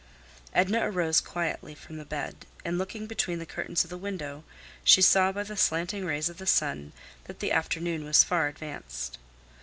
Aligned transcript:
Edna 0.55 0.89
arose 0.89 1.21
quietly 1.21 1.75
from 1.75 1.97
the 1.97 2.05
bed, 2.05 2.47
and 2.65 2.79
looking 2.79 3.05
between 3.05 3.37
the 3.37 3.45
curtains 3.45 3.83
of 3.83 3.91
the 3.91 3.99
window, 3.99 4.43
she 4.83 4.99
saw 4.99 5.31
by 5.31 5.43
the 5.43 5.55
slanting 5.55 6.05
rays 6.05 6.27
of 6.27 6.39
the 6.39 6.47
sun 6.47 6.91
that 7.25 7.39
the 7.39 7.51
afternoon 7.51 8.03
was 8.03 8.23
far 8.23 8.47
advanced. 8.47 9.19